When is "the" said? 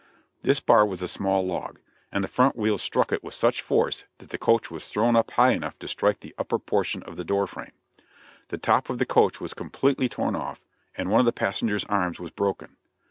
2.23-2.27, 4.31-4.39, 6.21-6.33, 7.17-7.23, 8.47-8.57, 8.97-9.05, 11.27-11.31